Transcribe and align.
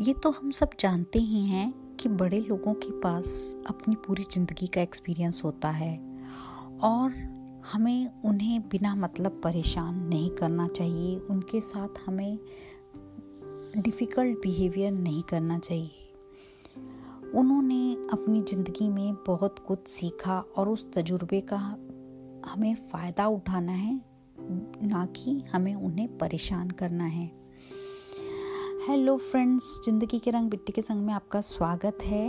ये 0.00 0.12
तो 0.14 0.30
हम 0.30 0.50
सब 0.50 0.70
जानते 0.80 1.18
ही 1.18 1.46
हैं 1.46 1.96
कि 1.96 2.08
बड़े 2.08 2.38
लोगों 2.40 2.74
के 2.74 2.90
पास 3.00 3.56
अपनी 3.66 3.94
पूरी 3.94 4.22
ज़िंदगी 4.22 4.66
का 4.66 4.80
एक्सपीरियंस 4.80 5.40
होता 5.44 5.68
है 5.68 5.96
और 6.82 7.10
हमें 7.72 8.22
उन्हें 8.24 8.60
बिना 8.68 8.94
मतलब 8.94 9.40
परेशान 9.44 9.98
नहीं 9.98 10.30
करना 10.30 10.68
चाहिए। 10.68 11.16
उनके 11.16 11.60
साथ 11.60 11.88
हमें 12.06 12.38
डिफ़िकल्ट 13.76 14.38
बिहेवियर 14.38 14.92
नहीं 14.92 15.22
करना 15.22 15.58
चाहिए। 15.58 16.12
उन्होंने 17.34 17.92
अपनी 17.92 18.42
ज़िंदगी 18.42 18.88
में 18.88 19.14
बहुत 19.26 19.58
कुछ 19.58 19.88
सीखा 19.88 20.38
और 20.56 20.68
उस 20.68 20.92
तजुर्बे 20.92 21.40
का 21.40 21.58
हमें 22.50 22.74
फ़ायदा 22.74 23.26
उठाना 23.26 23.72
है, 23.72 24.00
ना 24.82 25.06
कि 25.06 25.40
हमें 25.52 25.74
उन्हें 25.74 26.08
परेशान 26.18 26.70
करना 26.70 27.04
है। 27.04 27.39
हेलो 28.80 29.16
फ्रेंड्स 29.16 29.64
ज़िंदगी 29.84 30.18
के 30.18 30.30
रंग 30.30 30.50
बिट्टी 30.50 30.72
के 30.72 30.82
संग 30.82 31.02
में 31.06 31.12
आपका 31.14 31.40
स्वागत 31.40 31.98
है। 32.02 32.28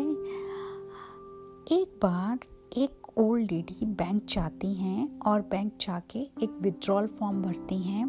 एक 1.71 1.93
बार 2.01 2.39
एक 2.77 3.07
ओल्ड 3.17 3.51
लेडी 3.51 3.85
बैंक 3.85 4.25
जाती 4.29 4.73
हैं 4.73 5.19
और 5.21 5.41
बैंक 5.51 5.71
जाके 5.81 6.19
एक 6.19 6.57
विड्रॉल 6.61 7.07
फॉर्म 7.09 7.41
भरती 7.41 7.77
हैं 7.77 8.05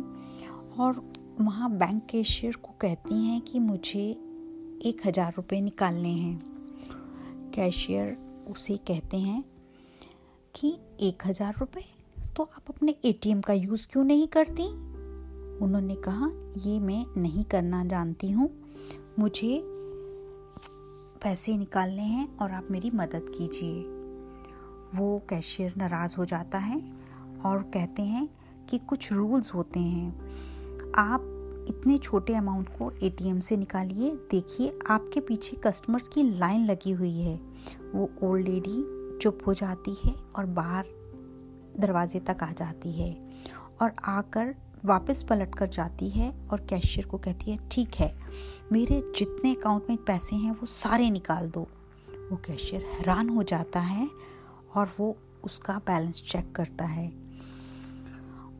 और 0.76 1.00
वहाँ 1.40 1.70
बैंक 1.78 2.04
कैशियर 2.10 2.56
को 2.56 2.74
कहती 2.80 3.22
हैं 3.24 3.40
कि 3.42 3.58
मुझे 3.60 4.04
एक 4.86 5.06
हज़ार 5.06 5.32
रुपये 5.36 5.60
निकालने 5.60 6.12
हैं। 6.12 6.38
कैशियर 7.54 8.16
उसे 8.50 8.76
कहते 8.88 9.16
हैं 9.16 9.42
कि 10.54 10.76
एक 11.00 11.26
हज़ार 11.26 11.54
रुपये 11.60 11.84
तो 12.36 12.42
आप 12.42 12.64
अपने 12.68 12.94
एटीएम 13.04 13.40
का 13.40 13.52
यूज़ 13.52 13.88
क्यों 13.92 14.04
नहीं 14.04 14.26
करती? 14.28 14.91
उन्होंने 15.60 15.94
कहा, 15.94 16.28
ये 16.56 16.80
मैं 16.80 17.04
नहीं 17.16 17.44
करना 17.44 17.84
जानती 17.84 18.30
हूँ। 18.30 18.50
मुझे 19.18 19.62
पैसे 21.22 21.56
निकालने 21.56 22.02
हैं 22.02 22.36
और 22.36 22.50
आप 22.50 22.68
मेरी 22.70 22.90
मदद 22.90 23.26
कीजिए। 23.38 23.82
वो 24.98 25.22
कैशियर 25.30 25.74
नाराज़ 25.76 26.14
हो 26.18 26.24
जाता 26.24 26.58
है 26.58 26.82
और 27.46 27.62
कहते 27.62 28.02
हैं 28.02 28.28
कि 28.68 28.78
कुछ 28.78 29.12
रूल्स 29.12 29.54
होते 29.54 29.80
हैं। 29.80 30.10
आप 30.92 31.28
इतने 31.68 31.98
छोटे 31.98 32.34
अमाउंट 32.34 32.68
को 32.68 32.90
एटीएम 33.02 33.40
से 33.40 33.56
निकालिए। 33.56 34.10
देखिए, 34.10 34.78
आपके 34.90 35.20
पीछे 35.20 35.56
कस्टमर्स 35.56 36.08
की 36.08 36.38
लाइन 36.38 36.64
लगी 36.64 36.90
हुई 36.90 37.20
है। 37.20 37.40
वो 37.94 38.10
ओल्ड 38.22 38.48
लेडी 38.48 39.02
चुप 39.18 39.38
हो 39.46 39.54
जाती 39.54 39.96
है 40.04 40.14
और 40.36 40.46
बाहर 40.46 40.84
दरवाजे 41.78 42.20
तक 42.20 42.36
आ 42.42 42.52
जाती 42.52 42.92
है 42.92 43.30
और 43.82 43.92
आकर 44.04 44.54
वापस 44.84 45.22
पलट 45.22 45.54
कर 45.54 45.68
जाती 45.68 46.08
है 46.10 46.30
और 46.52 46.60
कैशियर 46.60 47.06
को 47.06 47.18
कहती 47.18 47.50
है, 47.50 47.58
ठीक 47.70 47.94
है, 47.94 48.14
मेरे 48.72 49.12
जितने 49.16 49.54
अकाउंट 49.54 49.86
में 49.90 49.96
पैसे 49.98 50.36
हैं, 50.36 50.50
वो 50.50 50.66
सारे 50.66 51.10
निकाल 51.10 51.50
दो। 51.50 51.66
वो 52.30 52.36
कैशियर 52.36 52.84
हैरान 52.84 53.28
हो 53.28 53.42
जाता 53.42 53.80
है 53.80 54.08
और 54.76 54.92
वो 55.00 55.16
उसका 55.44 55.78
बैलेंस 55.78 56.22
चेक 56.28 56.52
करता 56.54 56.84
है। 56.84 57.12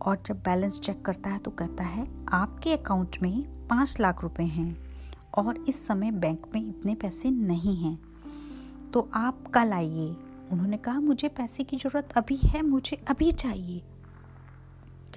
और 0.03 0.23
जब 0.27 0.37
बैलेंस 0.37 0.81
चेक 0.81 1.05
करता 1.05 1.31
है 1.31 1.39
तो 1.39 1.51
कहता 1.51 1.85
है, 1.85 2.07
आपके 2.29 2.73
अकाउंट 2.73 3.17
में 3.23 3.69
पाँच 3.69 3.97
लाख 4.01 4.23
रुपए 4.23 4.43
हैं 4.43 4.77
और 5.35 5.65
इस 5.69 5.87
समय 5.87 6.11
बैंक 6.11 6.47
में 6.55 6.61
इतने 6.61 6.95
पैसे 6.95 7.31
नहीं 7.31 7.77
हैं। 7.77 7.99
तो 8.91 9.09
आप 9.15 9.47
कल 9.55 9.73
आइए। 9.73 10.17
उन्होंने 10.53 10.77
कहा, 10.77 11.01
मुझे 11.01 11.29
पैसे 11.29 11.65
की 11.65 11.77
ज़रूरत 11.77 12.13
अभी 12.17 12.37
है, 12.37 12.63
मुझे 12.63 12.97
अभी 13.09 13.33
चाहिए। 13.33 13.83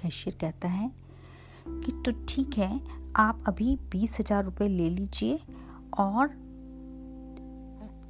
कैशियर 0.06 0.36
कहता 0.40 0.68
है 0.68 0.90
कि 1.66 1.92
तो 2.04 2.12
ठीक 2.28 2.58
है, 2.58 2.80
आप 3.16 3.44
अभी 3.48 3.74
बीस 3.90 4.16
हज़ार 4.20 4.44
रुपये 4.44 4.68
ले 4.68 4.88
लीजिए 4.90 5.38
और 5.98 6.28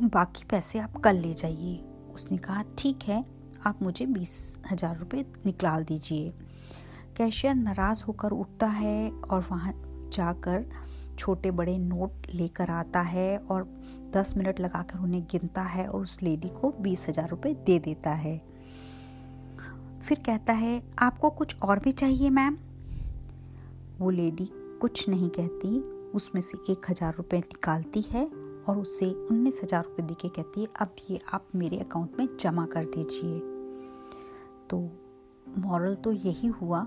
बाकी 0.04 0.44
पैसे 0.50 0.78
आप 0.78 0.97
कल 0.97 1.16
ले 1.16 1.32
जाइए। 1.34 1.76
उसने 2.15 2.38
कहा, 2.38 2.62
ठीक 2.78 3.03
है, 3.03 3.25
आप 3.66 3.78
मुझे 3.82 4.06
बीस 4.06 4.59
हज़ार 4.71 4.97
रुपये 4.98 5.25
निकाल 5.47 5.84
दीजिए। 5.84 6.32
कैशियर 7.16 7.54
नाराज़ 7.54 8.03
होकर 8.04 8.31
उठता 8.31 8.66
है 8.66 9.10
और 9.10 9.47
वहाँ 9.50 9.72
जाकर 10.12 10.66
छोटे 11.19 11.50
बड़े 11.53 11.76
नोट 11.78 12.26
लेकर 12.34 12.71
आता 12.71 13.00
है 13.03 13.37
और 13.41 13.65
दस 14.15 14.34
मिनट 14.37 14.60
लगाकर 14.60 14.98
उन्हें 14.98 15.22
गिनता 15.22 15.62
है 15.65 15.87
और 15.88 16.03
उस 16.03 16.22
लेडी 16.22 16.48
को 16.60 16.75
बीस 16.81 17.06
हज़ार 17.09 17.28
रुपये 17.28 17.54
दे 17.66 17.78
देता 17.78 18.10
है। 18.15 18.41
फिर 20.06 20.19
कहता 20.27 20.53
है, 20.53 20.83
आपको 20.99 21.31
कुछ 21.31 21.56
और 21.62 21.78
भी 21.78 21.93
चाहिए, 21.93 22.31
मैम? 22.31 22.56
वो 23.99 24.11
लेडी 24.11 24.49
कुछ 24.81 25.09
नहीं 25.09 25.28
कहती, 25.31 25.78
उसमें 26.15 26.41
से 26.41 26.59
एक 26.72 26.91
हज़ार 26.91 27.15
रुपये 27.15 27.39
निकालती 27.41 28.00
है 28.03 28.25
और 28.69 28.78
उससे 28.78 29.06
उन्नीस 29.31 29.61
हज़ार 29.62 29.83
रुपये 29.84 30.06
दिखे 30.06 30.28
कहती 30.28 30.61
है, 30.61 30.69
अब 30.81 30.95
ये 31.11 31.21
आप 31.34 31.47
मेरे 31.55 31.78
अकाउंट 31.78 32.19
में 32.19 32.28
जमा 32.41 32.66
कर 32.66 32.84
दीजिए। 32.84 33.39
तो 34.71 34.78
मॉरल 35.59 35.95
तो 35.95 36.12
यही 36.12 36.49
हुआ 36.61 36.87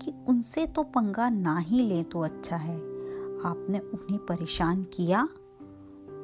कि 0.00 0.12
उनसे 0.28 0.66
तो 0.66 0.82
पंगा 0.82 1.28
ना 1.28 1.56
ही 1.58 1.82
ले 1.82 2.02
तो 2.02 2.20
अच्छा 2.20 2.56
है। 2.56 2.76
आपने 3.44 3.78
उन्हें 3.78 4.18
परेशान 4.26 4.82
किया 4.94 5.26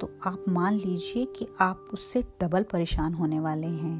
तो 0.01 0.11
आप 0.27 0.45
मान 0.49 0.75
लीजिए 0.75 1.25
कि 1.37 1.47
आप 1.61 1.89
उससे 1.93 2.23
डबल 2.41 2.63
परेशान 2.63 3.15
होने 3.15 3.41
वाले 3.41 3.67
हैं। 3.67 3.97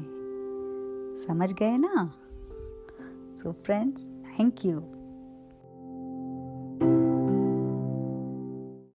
समझ 1.27 1.51
गए 1.53 1.77
ना? 1.77 2.11
So 3.41 3.51
friends 3.65 4.07
thank 4.39 4.65
you 4.65 4.79